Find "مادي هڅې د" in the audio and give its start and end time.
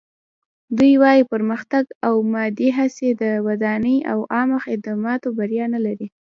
2.33-3.23